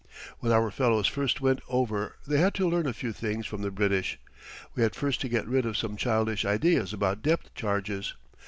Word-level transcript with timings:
When 0.39 0.51
our 0.51 0.71
fellows 0.71 1.05
first 1.05 1.41
went 1.41 1.61
over 1.69 2.15
they 2.25 2.39
had 2.39 2.55
to 2.55 2.67
learn 2.67 2.87
a 2.87 2.91
few 2.91 3.13
things 3.13 3.45
from 3.45 3.61
the 3.61 3.69
British. 3.69 4.17
We 4.73 4.81
had 4.81 4.95
first 4.95 5.21
to 5.21 5.29
get 5.29 5.45
rid 5.47 5.63
of 5.63 5.77
some 5.77 5.95
childish 5.95 6.43
ideas 6.43 6.91
about 6.91 7.21
depth 7.21 7.53
charges. 7.53 8.15